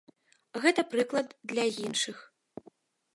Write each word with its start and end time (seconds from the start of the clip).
Гэта 0.63 0.85
прыклад 0.93 1.37
для 1.51 1.65
іншых. 1.85 2.17